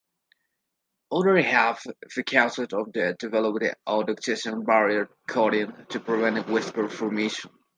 Others 1.11 1.45
have 1.45 1.79
focused 2.11 2.73
on 2.73 2.89
the 2.91 3.15
development 3.19 3.75
of 3.85 4.09
oxygen-barrier 4.09 5.11
coatings 5.29 5.73
to 5.89 5.99
prevent 5.99 6.47
whisker 6.47 6.89
formation. 6.89 7.51